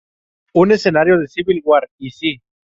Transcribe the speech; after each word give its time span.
Un 0.55 0.71
escenario 0.71 1.19
de 1.19 1.27
"Civil 1.27 1.61
War" 1.63 1.87
"¿y 1.99 2.09
si? 2.09 2.41